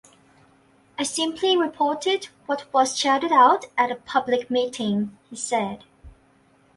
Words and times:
"I 0.97 1.03
simply 1.03 1.55
reported 1.55 2.29
what 2.47 2.65
was 2.73 2.97
shouted 2.97 3.31
out 3.31 3.65
at 3.77 3.91
a 3.91 3.95
public 3.97 4.49
meeting", 4.49 5.15
he 5.29 5.35
said. 5.35 5.83